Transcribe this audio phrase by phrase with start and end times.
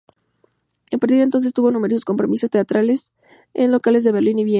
[0.91, 3.11] A partir de entonces tuvo numerosos compromisos teatrales
[3.53, 4.49] en locales de Berlín y Viena.